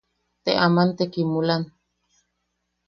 Te 0.43 0.51
aman 0.65 0.89
te 0.97 1.03
kimukan. 1.13 1.63